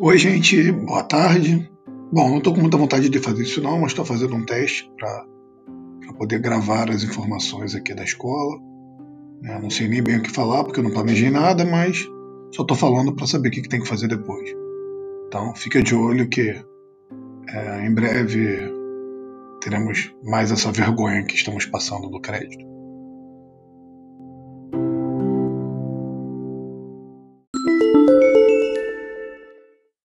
Oi, 0.00 0.16
gente, 0.16 0.70
boa 0.70 1.02
tarde. 1.02 1.68
Bom, 2.12 2.30
não 2.30 2.38
estou 2.38 2.54
com 2.54 2.60
muita 2.60 2.76
vontade 2.76 3.08
de 3.08 3.18
fazer 3.18 3.42
isso 3.42 3.60
não, 3.60 3.80
mas 3.80 3.90
estou 3.90 4.04
fazendo 4.04 4.36
um 4.36 4.46
teste 4.46 4.88
para 4.96 5.26
poder 6.16 6.38
gravar 6.38 6.88
as 6.88 7.02
informações 7.02 7.74
aqui 7.74 7.92
da 7.92 8.04
escola. 8.04 8.60
Eu 9.42 9.60
não 9.60 9.68
sei 9.68 9.88
nem 9.88 10.00
bem 10.00 10.18
o 10.18 10.22
que 10.22 10.30
falar 10.30 10.62
porque 10.62 10.78
eu 10.78 10.84
não 10.84 10.92
planejei 10.92 11.30
nada, 11.30 11.64
mas 11.64 12.06
só 12.54 12.62
estou 12.62 12.76
falando 12.76 13.12
para 13.12 13.26
saber 13.26 13.48
o 13.48 13.50
que, 13.50 13.62
que, 13.62 13.68
tem 13.68 13.80
que 13.80 13.88
fazer 13.88 14.06
depois. 14.06 14.48
Então 15.26 15.52
fica 15.56 15.82
de 15.82 15.96
olho 15.96 16.28
que 16.28 16.64
é, 17.48 17.84
em 17.84 17.92
breve 17.92 18.72
teremos 19.60 20.14
mais 20.22 20.52
essa 20.52 20.70
vergonha 20.70 21.24
que 21.24 21.34
estamos 21.34 21.66
passando 21.66 22.08
do 22.08 22.20
crédito. 22.20 22.77